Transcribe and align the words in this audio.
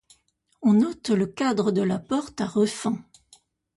On 0.63 0.73
note 0.73 1.09
le 1.11 1.27
cadre 1.27 1.71
de 1.71 1.83
la 1.83 1.99
porte 1.99 2.41
à 2.41 2.47
refends. 2.47 2.97